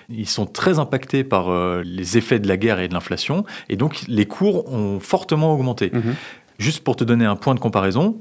ils 0.08 0.28
sont 0.28 0.46
très 0.46 0.78
impactés 0.78 1.24
par 1.24 1.50
euh, 1.50 1.82
les 1.84 2.16
effets 2.16 2.38
de 2.38 2.48
la 2.48 2.56
guerre 2.56 2.80
et 2.80 2.88
de 2.88 2.94
l'inflation, 2.94 3.44
et 3.68 3.76
donc 3.76 4.02
les 4.08 4.26
cours 4.26 4.72
ont 4.72 5.00
fortement 5.00 5.52
augmenté. 5.52 5.90
Mhm. 5.92 6.14
Juste 6.58 6.82
pour 6.82 6.96
te 6.96 7.04
donner 7.04 7.24
un 7.24 7.36
point 7.36 7.54
de 7.54 7.60
comparaison, 7.60 8.20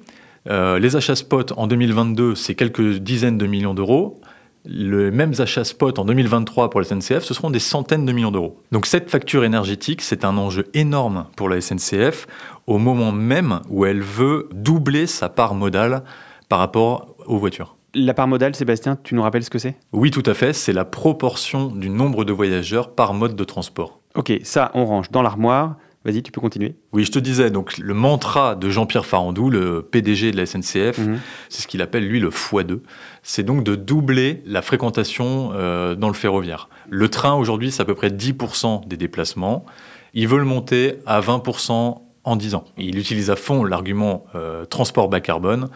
euh, 0.49 0.79
les 0.79 0.95
achats 0.95 1.15
spot 1.15 1.53
en 1.57 1.67
2022, 1.67 2.35
c'est 2.35 2.55
quelques 2.55 2.97
dizaines 2.97 3.37
de 3.37 3.47
millions 3.47 3.73
d'euros. 3.73 4.19
Les 4.65 5.11
mêmes 5.11 5.33
achats 5.39 5.63
spot 5.63 5.97
en 5.97 6.05
2023 6.05 6.69
pour 6.69 6.81
la 6.81 6.85
SNCF, 6.85 7.23
ce 7.23 7.33
seront 7.33 7.49
des 7.49 7.59
centaines 7.59 8.05
de 8.05 8.11
millions 8.11 8.31
d'euros. 8.31 8.61
Donc 8.71 8.85
cette 8.85 9.09
facture 9.09 9.45
énergétique, 9.45 10.01
c'est 10.01 10.25
un 10.25 10.37
enjeu 10.37 10.65
énorme 10.73 11.25
pour 11.37 11.47
la 11.47 11.61
SNCF 11.61 12.27
au 12.65 12.77
moment 12.77 13.13
même 13.13 13.61
où 13.69 13.85
elle 13.85 14.01
veut 14.01 14.49
doubler 14.53 15.07
sa 15.07 15.29
part 15.29 15.55
modale 15.55 16.03
par 16.49 16.59
rapport 16.59 17.15
aux 17.27 17.37
voitures. 17.37 17.77
La 17.99 18.13
part 18.13 18.27
modale, 18.27 18.53
Sébastien, 18.53 18.95
tu 19.03 19.15
nous 19.15 19.23
rappelles 19.23 19.43
ce 19.43 19.49
que 19.49 19.57
c'est? 19.57 19.75
Oui, 19.91 20.11
tout 20.11 20.21
à 20.27 20.35
fait. 20.35 20.53
C'est 20.53 20.71
la 20.71 20.85
proportion 20.85 21.67
du 21.67 21.89
nombre 21.89 22.25
de 22.25 22.31
voyageurs 22.31 22.93
par 22.93 23.15
mode 23.15 23.35
de 23.35 23.43
transport. 23.43 24.01
Ok, 24.13 24.31
ça, 24.43 24.69
on 24.75 24.85
range 24.85 25.09
dans 25.09 25.23
l'armoire. 25.23 25.77
Vas-y, 26.05 26.21
tu 26.21 26.31
peux 26.31 26.39
continuer. 26.39 26.75
Oui, 26.93 27.03
je 27.05 27.11
te 27.11 27.17
disais, 27.17 27.49
donc 27.49 27.79
le 27.79 27.93
mantra 27.95 28.53
de 28.55 28.69
Jean-Pierre 28.69 29.05
Farandou, 29.07 29.49
le 29.49 29.81
PDG 29.81 30.31
de 30.31 30.37
la 30.37 30.45
SNCF, 30.45 30.99
Mhm. 30.99 31.17
c'est 31.49 31.63
ce 31.63 31.67
qu'il 31.67 31.81
appelle 31.81 32.07
lui 32.07 32.19
le 32.19 32.29
x2. 32.29 32.81
C'est 33.23 33.41
donc 33.43 33.63
de 33.63 33.73
doubler 33.75 34.43
la 34.45 34.61
fréquentation 34.61 35.49
euh, 35.55 35.95
dans 35.95 36.07
le 36.07 36.13
ferroviaire. 36.13 36.69
Le 36.89 37.09
train 37.09 37.33
aujourd'hui, 37.33 37.71
c'est 37.71 37.81
à 37.81 37.85
peu 37.85 37.95
près 37.95 38.09
10% 38.11 38.83
des 38.87 38.95
déplacements. 38.95 39.65
Ils 40.13 40.27
veulent 40.27 40.45
monter 40.45 40.99
à 41.07 41.19
20% 41.19 42.03
en 42.23 42.35
10 42.35 42.55
ans. 42.55 42.63
Il 42.77 42.99
utilise 42.99 43.29
à 43.31 43.35
fond 43.35 43.63
l'argument 43.63 44.25
euh, 44.35 44.65
transport 44.65 45.09
bas 45.09 45.19
carbone 45.19 45.69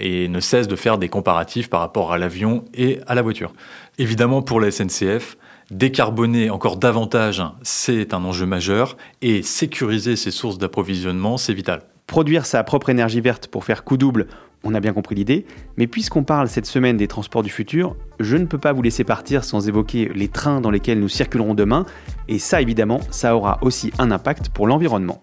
et 0.00 0.28
ne 0.28 0.40
cesse 0.40 0.68
de 0.68 0.76
faire 0.76 0.98
des 0.98 1.08
comparatifs 1.08 1.70
par 1.70 1.80
rapport 1.80 2.12
à 2.12 2.18
l'avion 2.18 2.64
et 2.74 3.00
à 3.06 3.14
la 3.14 3.22
voiture. 3.22 3.52
Évidemment, 3.98 4.42
pour 4.42 4.60
la 4.60 4.70
SNCF, 4.70 5.36
décarboner 5.70 6.50
encore 6.50 6.76
davantage, 6.76 7.42
c'est 7.62 8.14
un 8.14 8.24
enjeu 8.24 8.46
majeur 8.46 8.96
et 9.22 9.42
sécuriser 9.42 10.16
ses 10.16 10.30
sources 10.30 10.58
d'approvisionnement, 10.58 11.36
c'est 11.36 11.54
vital. 11.54 11.82
Produire 12.06 12.46
sa 12.46 12.62
propre 12.64 12.88
énergie 12.88 13.20
verte 13.20 13.48
pour 13.48 13.64
faire 13.64 13.84
coup 13.84 13.98
double, 13.98 14.28
on 14.64 14.74
a 14.74 14.80
bien 14.80 14.92
compris 14.92 15.14
l'idée, 15.14 15.46
mais 15.76 15.86
puisqu'on 15.86 16.24
parle 16.24 16.48
cette 16.48 16.66
semaine 16.66 16.96
des 16.96 17.06
transports 17.06 17.42
du 17.42 17.50
futur, 17.50 17.96
je 18.18 18.36
ne 18.36 18.46
peux 18.46 18.58
pas 18.58 18.72
vous 18.72 18.82
laisser 18.82 19.04
partir 19.04 19.44
sans 19.44 19.68
évoquer 19.68 20.10
les 20.14 20.28
trains 20.28 20.60
dans 20.60 20.70
lesquels 20.70 21.00
nous 21.00 21.08
circulerons 21.08 21.54
demain, 21.54 21.86
et 22.28 22.38
ça 22.38 22.60
évidemment, 22.60 23.00
ça 23.10 23.36
aura 23.36 23.58
aussi 23.62 23.92
un 23.98 24.10
impact 24.10 24.48
pour 24.48 24.66
l'environnement. 24.66 25.22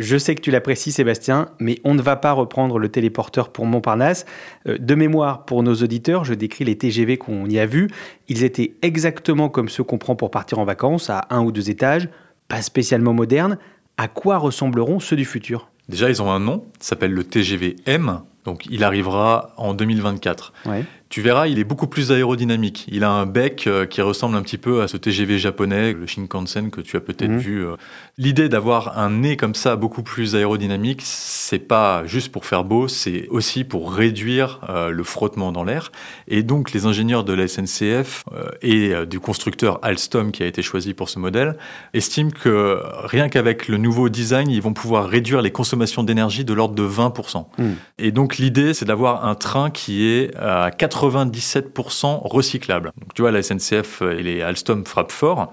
Je 0.00 0.16
sais 0.16 0.34
que 0.34 0.40
tu 0.40 0.50
l'apprécies 0.50 0.92
Sébastien, 0.92 1.50
mais 1.58 1.78
on 1.84 1.92
ne 1.92 2.00
va 2.00 2.16
pas 2.16 2.32
reprendre 2.32 2.78
le 2.78 2.88
téléporteur 2.88 3.52
pour 3.52 3.66
Montparnasse. 3.66 4.24
Euh, 4.66 4.78
de 4.78 4.94
mémoire, 4.94 5.44
pour 5.44 5.62
nos 5.62 5.74
auditeurs, 5.74 6.24
je 6.24 6.32
décris 6.32 6.64
les 6.64 6.78
TGV 6.78 7.18
qu'on 7.18 7.44
y 7.44 7.58
a 7.58 7.66
vus. 7.66 7.90
Ils 8.26 8.42
étaient 8.42 8.72
exactement 8.80 9.50
comme 9.50 9.68
ceux 9.68 9.84
qu'on 9.84 9.98
prend 9.98 10.16
pour 10.16 10.30
partir 10.30 10.58
en 10.58 10.64
vacances, 10.64 11.10
à 11.10 11.26
un 11.28 11.42
ou 11.42 11.52
deux 11.52 11.68
étages, 11.68 12.08
pas 12.48 12.62
spécialement 12.62 13.12
modernes. 13.12 13.58
À 13.98 14.08
quoi 14.08 14.38
ressembleront 14.38 15.00
ceux 15.00 15.16
du 15.16 15.26
futur? 15.26 15.68
Déjà, 15.90 16.08
ils 16.08 16.22
ont 16.22 16.30
un 16.30 16.40
nom, 16.40 16.64
s'appelle 16.80 17.12
le 17.12 17.22
TGV 17.22 17.76
M, 17.84 18.20
donc 18.46 18.64
il 18.70 18.84
arrivera 18.84 19.52
en 19.58 19.74
2024. 19.74 20.54
Ouais. 20.64 20.86
Tu 21.10 21.22
verras, 21.22 21.48
il 21.48 21.58
est 21.58 21.64
beaucoup 21.64 21.88
plus 21.88 22.12
aérodynamique. 22.12 22.86
Il 22.88 23.02
a 23.02 23.10
un 23.10 23.26
bec 23.26 23.64
euh, 23.66 23.84
qui 23.84 24.00
ressemble 24.00 24.36
un 24.36 24.42
petit 24.42 24.58
peu 24.58 24.80
à 24.80 24.86
ce 24.86 24.96
TGV 24.96 25.40
japonais, 25.40 25.92
le 25.92 26.06
Shinkansen 26.06 26.70
que 26.70 26.80
tu 26.80 26.96
as 26.96 27.00
peut-être 27.00 27.32
Mhm. 27.32 27.38
vu. 27.38 27.66
euh. 27.66 27.74
L'idée 28.16 28.48
d'avoir 28.48 28.96
un 28.96 29.10
nez 29.10 29.36
comme 29.36 29.56
ça, 29.56 29.74
beaucoup 29.74 30.04
plus 30.04 30.36
aérodynamique, 30.36 31.00
c'est 31.02 31.58
pas 31.58 32.06
juste 32.06 32.30
pour 32.30 32.46
faire 32.46 32.62
beau, 32.62 32.86
c'est 32.86 33.26
aussi 33.30 33.64
pour 33.64 33.92
réduire 33.92 34.60
euh, 34.68 34.90
le 34.90 35.02
frottement 35.02 35.50
dans 35.50 35.64
l'air. 35.64 35.90
Et 36.28 36.44
donc, 36.44 36.70
les 36.70 36.86
ingénieurs 36.86 37.24
de 37.24 37.32
la 37.32 37.48
SNCF 37.48 38.24
et 38.62 38.92
du 39.06 39.18
constructeur 39.18 39.80
Alstom 39.82 40.30
qui 40.30 40.44
a 40.44 40.46
été 40.46 40.62
choisi 40.62 40.94
pour 40.94 41.08
ce 41.08 41.18
modèle 41.18 41.56
estiment 41.92 42.30
que 42.30 42.78
rien 43.02 43.28
qu'avec 43.28 43.66
le 43.66 43.78
nouveau 43.78 44.10
design, 44.10 44.48
ils 44.48 44.62
vont 44.62 44.74
pouvoir 44.74 45.08
réduire 45.08 45.42
les 45.42 45.50
consommations 45.50 46.04
d'énergie 46.04 46.44
de 46.44 46.54
l'ordre 46.54 46.76
de 46.76 46.84
20%. 46.84 47.48
Mhm. 47.58 47.74
Et 47.98 48.12
donc 48.12 48.36
l'idée, 48.38 48.74
c'est 48.74 48.84
d'avoir 48.84 49.26
un 49.26 49.34
train 49.34 49.70
qui 49.70 50.06
est 50.06 50.36
à 50.36 50.70
97% 51.08 52.20
recyclable. 52.24 52.92
Donc 53.00 53.14
tu 53.14 53.22
vois, 53.22 53.30
la 53.30 53.42
SNCF 53.42 54.02
et 54.02 54.22
les 54.22 54.42
Alstom 54.42 54.84
frappent 54.84 55.12
fort. 55.12 55.52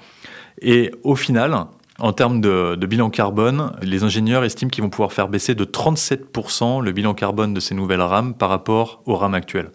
Et 0.62 0.92
au 1.04 1.16
final, 1.16 1.68
en 2.00 2.14
termes 2.14 2.42
de, 2.42 2.76
bilan 2.86 3.10
carbone, 3.10 3.72
les 3.82 4.04
ingénieurs 4.04 4.44
estiment 4.44 4.70
qu'ils 4.70 4.84
vont 4.84 4.90
pouvoir 4.90 5.14
faire 5.14 5.30
baisser 5.30 5.56
de 5.56 5.66
37% 5.66 6.84
le 6.84 6.92
bilan 6.92 7.14
carbone 7.14 7.54
de 7.54 7.60
ces 7.60 7.76
nouvelles 7.76 8.02
rames 8.02 8.34
par 8.34 8.50
rapport 8.50 9.02
aux 9.06 9.16
rames 9.16 9.34
actuelles. 9.34 9.72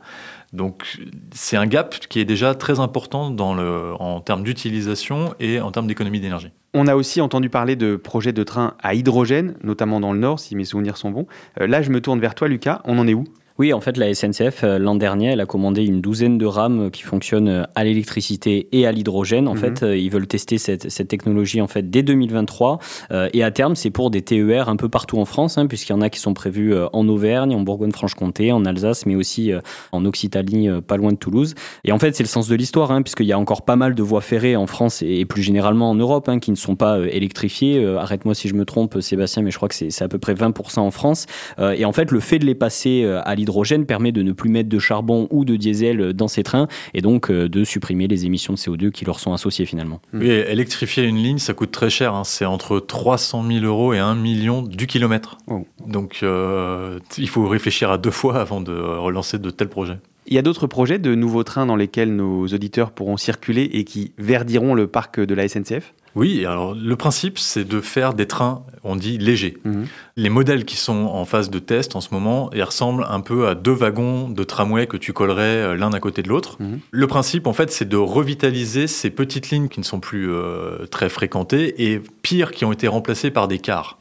Donc 0.52 0.98
c'est 1.32 1.56
un 1.56 1.66
gap 1.66 1.98
qui 2.08 2.20
est 2.20 2.26
déjà 2.26 2.54
très 2.54 2.78
important 2.78 3.34
en 3.34 4.20
termes 4.20 4.42
d'utilisation 4.42 5.34
et 5.40 5.60
en 5.60 5.70
termes 5.72 5.86
d'économie 5.86 6.20
d'énergie. 6.20 6.50
On 6.74 6.86
a 6.86 6.94
aussi 6.94 7.20
entendu 7.20 7.48
parler 7.48 7.74
de 7.74 7.96
projets 7.96 8.32
de 8.32 8.42
trains 8.42 8.74
à 8.82 8.94
hydrogène, 8.94 9.56
notamment 9.62 9.98
dans 9.98 10.12
le 10.12 10.18
Nord, 10.18 10.40
si 10.40 10.54
mes 10.54 10.64
souvenirs 10.64 10.96
sont 10.96 11.10
bons. 11.10 11.26
Euh, 11.60 11.66
là, 11.66 11.82
je 11.82 11.90
me 11.90 12.00
tourne 12.00 12.18
vers 12.18 12.34
toi, 12.34 12.48
Lucas. 12.48 12.80
On 12.84 12.98
en 12.98 13.06
est 13.06 13.14
où? 13.14 13.24
Oui, 13.62 13.72
en 13.72 13.80
fait, 13.80 13.96
la 13.96 14.12
SNCF, 14.12 14.64
euh, 14.64 14.76
l'an 14.80 14.96
dernier, 14.96 15.28
elle 15.28 15.40
a 15.40 15.46
commandé 15.46 15.84
une 15.84 16.00
douzaine 16.00 16.36
de 16.36 16.46
rames 16.46 16.90
qui 16.90 17.02
fonctionnent 17.04 17.46
euh, 17.46 17.62
à 17.76 17.84
l'électricité 17.84 18.66
et 18.72 18.88
à 18.88 18.90
l'hydrogène. 18.90 19.46
En 19.46 19.54
Mhm. 19.54 19.60
fait, 19.60 19.82
euh, 19.84 19.96
ils 19.96 20.10
veulent 20.10 20.26
tester 20.26 20.58
cette, 20.58 20.90
cette 20.90 21.06
technologie 21.06 21.60
en 21.60 21.68
fait 21.68 21.88
dès 21.88 22.02
2023. 22.02 22.80
Euh, 23.12 23.28
et 23.32 23.44
à 23.44 23.52
terme, 23.52 23.76
c'est 23.76 23.90
pour 23.90 24.10
des 24.10 24.20
TER 24.22 24.68
un 24.68 24.74
peu 24.74 24.88
partout 24.88 25.18
en 25.20 25.24
France, 25.24 25.58
hein, 25.58 25.68
puisqu'il 25.68 25.92
y 25.92 25.94
en 25.94 26.00
a 26.00 26.10
qui 26.10 26.18
sont 26.18 26.34
prévus 26.34 26.74
euh, 26.74 26.88
en 26.92 27.06
Auvergne, 27.06 27.54
en 27.54 27.60
Bourgogne-Franche-Comté, 27.60 28.50
en 28.50 28.64
Alsace, 28.64 29.06
mais 29.06 29.14
aussi 29.14 29.52
euh, 29.52 29.60
en 29.92 30.04
Occitanie, 30.06 30.68
euh, 30.68 30.80
pas 30.80 30.96
loin 30.96 31.12
de 31.12 31.16
Toulouse. 31.16 31.54
Et 31.84 31.92
en 31.92 32.00
fait, 32.00 32.16
c'est 32.16 32.24
le 32.24 32.28
sens 32.28 32.48
de 32.48 32.56
l'histoire, 32.56 32.90
hein, 32.90 33.02
puisqu'il 33.02 33.26
y 33.26 33.32
a 33.32 33.38
encore 33.38 33.62
pas 33.62 33.76
mal 33.76 33.94
de 33.94 34.02
voies 34.02 34.22
ferrées 34.22 34.56
en 34.56 34.66
France 34.66 35.02
et, 35.06 35.24
plus 35.24 35.42
généralement 35.44 35.88
en 35.88 35.94
Europe 35.94 36.28
hein, 36.28 36.40
qui 36.40 36.50
ne 36.50 36.56
sont 36.56 36.74
pas 36.74 36.98
euh, 36.98 37.06
électrifiées. 37.12 37.78
Euh, 37.78 38.00
Arrête-moi 38.00 38.34
si 38.34 38.48
je 38.48 38.54
me 38.54 38.64
trompe, 38.64 39.00
Sébastien, 39.00 39.44
mais 39.44 39.52
je 39.52 39.56
crois 39.56 39.68
que 39.68 39.76
c'est 39.76 40.02
à 40.02 40.08
peu 40.08 40.18
près 40.18 40.34
20% 40.34 40.80
en 40.80 40.90
France. 40.90 41.26
Euh, 41.60 41.76
et 41.78 41.84
en 41.84 41.92
fait, 41.92 42.10
le 42.10 42.18
fait 42.18 42.40
de 42.40 42.44
les 42.44 42.56
passer 42.56 43.02
euh, 43.04 43.20
à 43.24 43.36
l'hydrogène 43.36 43.51
permet 43.86 44.12
de 44.12 44.22
ne 44.22 44.32
plus 44.32 44.50
mettre 44.50 44.68
de 44.68 44.78
charbon 44.78 45.28
ou 45.30 45.44
de 45.44 45.56
diesel 45.56 46.12
dans 46.12 46.28
ces 46.28 46.42
trains 46.42 46.68
et 46.94 47.00
donc 47.00 47.30
euh, 47.30 47.48
de 47.48 47.64
supprimer 47.64 48.08
les 48.08 48.26
émissions 48.26 48.52
de 48.54 48.58
CO2 48.58 48.90
qui 48.90 49.04
leur 49.04 49.20
sont 49.20 49.32
associées 49.32 49.66
finalement. 49.66 50.00
Oui, 50.12 50.28
électrifier 50.30 51.04
une 51.04 51.16
ligne, 51.16 51.38
ça 51.38 51.54
coûte 51.54 51.70
très 51.70 51.90
cher. 51.90 52.14
hein. 52.14 52.24
C'est 52.24 52.44
entre 52.44 52.80
300 52.80 53.44
000 53.46 53.64
euros 53.64 53.92
et 53.92 53.98
1 53.98 54.14
million 54.14 54.62
du 54.62 54.86
kilomètre. 54.86 55.38
Oh. 55.46 55.66
Donc, 55.86 56.20
euh, 56.22 56.98
il 57.18 57.28
faut 57.28 57.46
réfléchir 57.46 57.90
à 57.90 57.98
deux 57.98 58.10
fois 58.10 58.40
avant 58.40 58.60
de 58.60 58.72
relancer 58.72 59.38
de 59.38 59.50
tels 59.50 59.68
projets. 59.68 59.98
Il 60.26 60.34
y 60.34 60.38
a 60.38 60.42
d'autres 60.42 60.66
projets 60.66 60.98
de 60.98 61.14
nouveaux 61.14 61.42
trains 61.42 61.66
dans 61.66 61.76
lesquels 61.76 62.14
nos 62.14 62.46
auditeurs 62.46 62.92
pourront 62.92 63.16
circuler 63.16 63.68
et 63.72 63.84
qui 63.84 64.12
verdiront 64.18 64.74
le 64.74 64.86
parc 64.86 65.18
de 65.20 65.34
la 65.34 65.48
SNCF 65.48 65.94
Oui, 66.14 66.44
alors 66.44 66.74
le 66.74 66.96
principe, 66.96 67.38
c'est 67.38 67.64
de 67.64 67.80
faire 67.80 68.14
des 68.14 68.26
trains, 68.26 68.64
on 68.84 68.96
dit 68.96 69.18
légers. 69.18 69.56
Mhm. 69.64 69.86
Les 70.16 70.28
modèles 70.28 70.64
qui 70.64 70.76
sont 70.76 71.06
en 71.06 71.24
phase 71.24 71.50
de 71.50 71.58
test 71.58 71.96
en 71.96 72.00
ce 72.00 72.08
moment, 72.12 72.50
ils 72.54 72.62
ressemblent 72.62 73.06
un 73.08 73.20
peu 73.20 73.48
à 73.48 73.54
deux 73.54 73.72
wagons 73.72 74.28
de 74.28 74.44
tramway 74.44 74.86
que 74.86 74.96
tu 74.96 75.12
collerais 75.12 75.42
euh, 75.42 75.74
l'un 75.74 75.92
à 75.92 76.00
côté 76.00 76.22
de 76.22 76.28
l'autre. 76.28 76.56
Mhm. 76.60 76.80
Le 76.90 77.06
principe, 77.06 77.46
en 77.46 77.52
fait, 77.52 77.70
c'est 77.70 77.88
de 77.88 77.96
revitaliser 77.96 78.86
ces 78.86 79.10
petites 79.10 79.50
lignes 79.50 79.68
qui 79.68 79.80
ne 79.80 79.84
sont 79.84 80.00
plus 80.00 80.30
euh, 80.30 80.86
très 80.90 81.08
fréquentées 81.08 81.90
et 81.90 82.00
pire, 82.22 82.52
qui 82.52 82.64
ont 82.64 82.72
été 82.72 82.88
remplacées 82.88 83.30
par 83.30 83.48
des 83.48 83.58
cars. 83.58 83.98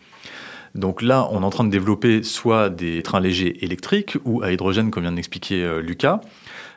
Donc 0.75 1.01
là, 1.01 1.27
on 1.31 1.41
est 1.41 1.45
en 1.45 1.49
train 1.49 1.65
de 1.65 1.69
développer 1.69 2.23
soit 2.23 2.69
des 2.69 3.03
trains 3.03 3.19
légers 3.19 3.63
électriques 3.63 4.17
ou 4.25 4.41
à 4.41 4.51
hydrogène, 4.51 4.89
comme 4.91 5.03
vient 5.03 5.11
d'expliquer 5.11 5.63
euh, 5.63 5.81
Lucas. 5.81 6.21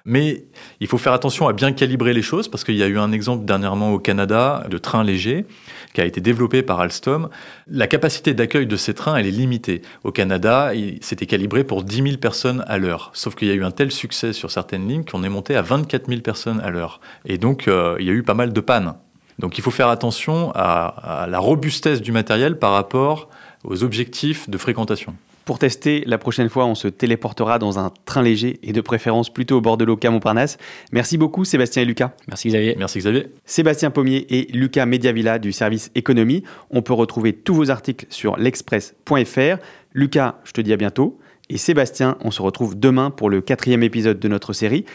Mais 0.06 0.44
il 0.80 0.86
faut 0.86 0.98
faire 0.98 1.14
attention 1.14 1.48
à 1.48 1.54
bien 1.54 1.72
calibrer 1.72 2.12
les 2.12 2.20
choses 2.20 2.48
parce 2.48 2.62
qu'il 2.62 2.74
y 2.74 2.82
a 2.82 2.86
eu 2.86 2.98
un 2.98 3.10
exemple 3.10 3.46
dernièrement 3.46 3.90
au 3.92 3.98
Canada 3.98 4.64
de 4.68 4.76
train 4.76 5.02
léger 5.02 5.46
qui 5.94 6.02
a 6.02 6.04
été 6.04 6.20
développé 6.20 6.62
par 6.62 6.80
Alstom. 6.80 7.30
La 7.68 7.86
capacité 7.86 8.34
d'accueil 8.34 8.66
de 8.66 8.76
ces 8.76 8.92
trains, 8.92 9.16
elle 9.16 9.26
est 9.26 9.30
limitée. 9.30 9.80
Au 10.02 10.12
Canada, 10.12 10.72
c'était 11.00 11.24
calibré 11.24 11.64
pour 11.64 11.84
10 11.84 12.02
000 12.02 12.16
personnes 12.18 12.64
à 12.66 12.76
l'heure. 12.76 13.10
Sauf 13.14 13.34
qu'il 13.34 13.48
y 13.48 13.50
a 13.50 13.54
eu 13.54 13.64
un 13.64 13.70
tel 13.70 13.90
succès 13.90 14.34
sur 14.34 14.50
certaines 14.50 14.86
lignes 14.86 15.04
qu'on 15.04 15.24
est 15.24 15.30
monté 15.30 15.56
à 15.56 15.62
24 15.62 16.08
000 16.08 16.20
personnes 16.20 16.60
à 16.60 16.68
l'heure. 16.68 17.00
Et 17.24 17.38
donc, 17.38 17.66
euh, 17.66 17.96
il 17.98 18.06
y 18.06 18.10
a 18.10 18.12
eu 18.12 18.22
pas 18.22 18.34
mal 18.34 18.52
de 18.52 18.60
pannes. 18.60 18.94
Donc, 19.38 19.56
il 19.56 19.62
faut 19.62 19.70
faire 19.70 19.88
attention 19.88 20.52
à 20.54 21.26
la 21.28 21.38
robustesse 21.38 22.02
du 22.02 22.12
matériel 22.12 22.58
par 22.58 22.72
rapport 22.72 23.30
aux 23.64 23.82
objectifs 23.82 24.50
de 24.50 24.58
fréquentation. 24.58 25.14
Pour 25.44 25.58
tester, 25.58 26.02
la 26.06 26.16
prochaine 26.16 26.48
fois, 26.48 26.64
on 26.64 26.74
se 26.74 26.88
téléportera 26.88 27.58
dans 27.58 27.78
un 27.78 27.92
train 28.06 28.22
léger 28.22 28.58
et 28.62 28.72
de 28.72 28.80
préférence 28.80 29.32
plutôt 29.32 29.58
au 29.58 29.60
bord 29.60 29.76
de 29.76 29.84
l'eau 29.84 29.96
qu'à 29.96 30.10
Montparnasse. 30.10 30.56
Merci 30.90 31.18
beaucoup 31.18 31.44
Sébastien 31.44 31.82
et 31.82 31.84
Lucas. 31.84 32.12
Merci 32.28 32.48
Xavier. 32.48 32.74
Merci 32.78 32.98
Xavier. 32.98 33.28
Sébastien 33.44 33.90
Pommier 33.90 34.26
et 34.30 34.50
Lucas 34.52 34.86
Mediavilla 34.86 35.38
du 35.38 35.52
service 35.52 35.90
économie. 35.94 36.44
On 36.70 36.80
peut 36.80 36.94
retrouver 36.94 37.34
tous 37.34 37.54
vos 37.54 37.70
articles 37.70 38.06
sur 38.08 38.38
l'express.fr. 38.38 39.58
Lucas, 39.92 40.36
je 40.44 40.52
te 40.52 40.60
dis 40.62 40.72
à 40.72 40.76
bientôt. 40.76 41.18
Et 41.50 41.58
Sébastien, 41.58 42.16
on 42.22 42.30
se 42.30 42.40
retrouve 42.40 42.78
demain 42.78 43.10
pour 43.10 43.28
le 43.28 43.42
quatrième 43.42 43.82
épisode 43.82 44.18
de 44.18 44.28
notre 44.28 44.54
série. 44.54 44.86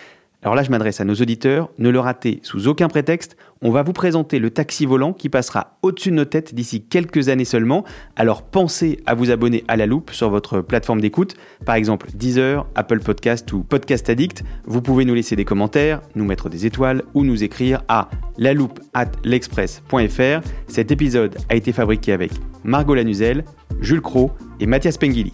Alors 0.41 0.55
là, 0.55 0.63
je 0.63 0.71
m'adresse 0.71 1.01
à 1.01 1.03
nos 1.03 1.15
auditeurs, 1.15 1.69
ne 1.79 1.89
le 1.89 1.99
ratez 1.99 2.39
sous 2.43 2.69
aucun 2.69 2.87
prétexte, 2.87 3.35
on 3.61 3.71
va 3.71 3.83
vous 3.83 3.91
présenter 3.91 4.39
le 4.39 4.51
taxi 4.51 4.85
volant 4.85 5.11
qui 5.11 5.27
passera 5.27 5.77
au-dessus 5.81 6.11
de 6.11 6.15
nos 6.15 6.23
têtes 6.23 6.55
d'ici 6.55 6.81
quelques 6.81 7.27
années 7.27 7.43
seulement, 7.43 7.83
alors 8.15 8.43
pensez 8.43 9.01
à 9.05 9.15
vous 9.15 9.31
abonner 9.31 9.65
à 9.67 9.75
la 9.75 9.85
loupe 9.85 10.11
sur 10.11 10.29
votre 10.29 10.61
plateforme 10.61 11.01
d'écoute, 11.01 11.35
par 11.65 11.75
exemple 11.75 12.07
Deezer, 12.13 12.65
Apple 12.75 13.01
Podcast 13.01 13.51
ou 13.51 13.63
Podcast 13.63 14.09
Addict, 14.09 14.45
vous 14.63 14.81
pouvez 14.81 15.03
nous 15.03 15.13
laisser 15.13 15.35
des 15.35 15.43
commentaires, 15.43 15.99
nous 16.15 16.23
mettre 16.23 16.47
des 16.47 16.65
étoiles 16.65 17.03
ou 17.13 17.25
nous 17.25 17.43
écrire 17.43 17.83
à 17.89 18.09
la 18.37 18.53
loupe 18.53 18.79
at 18.93 19.11
l'express.fr. 19.25 20.47
Cet 20.67 20.91
épisode 20.91 21.35
a 21.49 21.55
été 21.55 21.73
fabriqué 21.73 22.13
avec 22.13 22.31
Margot 22.63 22.95
Lanuzel, 22.95 23.43
Jules 23.81 24.01
Cro 24.01 24.31
et 24.61 24.67
Mathias 24.67 24.97
Pengili. 24.97 25.33